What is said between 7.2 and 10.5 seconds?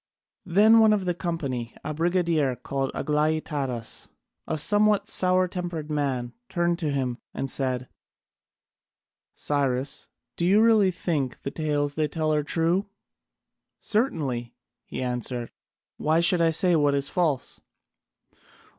and said: "Cyrus, do